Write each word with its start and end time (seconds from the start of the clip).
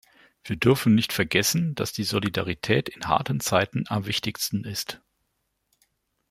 Wir 0.43 0.55
dürfen 0.55 0.95
nicht 0.95 1.13
vergessen, 1.13 1.75
dass 1.75 1.93
die 1.93 2.05
Solidarität 2.05 2.89
in 2.89 3.05
harten 3.07 3.39
Zeiten 3.39 3.83
am 3.87 4.07
wichtigsten 4.07 4.63
ist. 4.63 4.99